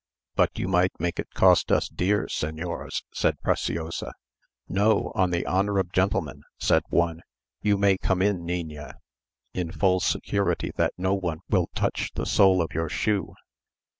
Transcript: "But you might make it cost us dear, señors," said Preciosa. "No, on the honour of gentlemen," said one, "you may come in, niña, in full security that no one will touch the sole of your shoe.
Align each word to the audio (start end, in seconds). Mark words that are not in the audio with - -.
"But 0.33 0.57
you 0.57 0.67
might 0.67 0.93
make 0.99 1.19
it 1.19 1.29
cost 1.35 1.71
us 1.71 1.87
dear, 1.87 2.25
señors," 2.25 3.03
said 3.13 3.39
Preciosa. 3.43 4.13
"No, 4.67 5.11
on 5.13 5.29
the 5.29 5.45
honour 5.45 5.77
of 5.77 5.91
gentlemen," 5.91 6.41
said 6.57 6.81
one, 6.89 7.21
"you 7.61 7.77
may 7.77 7.99
come 7.99 8.23
in, 8.23 8.39
niña, 8.39 8.95
in 9.53 9.71
full 9.71 9.99
security 9.99 10.71
that 10.75 10.93
no 10.97 11.13
one 11.13 11.41
will 11.51 11.67
touch 11.75 12.09
the 12.15 12.25
sole 12.25 12.63
of 12.63 12.73
your 12.73 12.89
shoe. 12.89 13.35